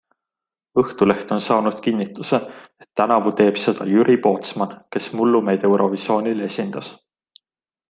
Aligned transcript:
Õhtuleht 0.83 1.33
on 1.35 1.43
saanud 1.47 1.75
kinnituse, 1.87 2.39
et 2.85 2.89
tänavu 3.01 3.35
teeb 3.41 3.61
seda 3.65 3.87
Jüri 3.91 4.17
Pootsmann, 4.25 4.75
kes 4.97 5.11
mullu 5.21 5.43
meid 5.51 5.69
Eurovisionil 5.71 6.43
esindas. 6.51 6.93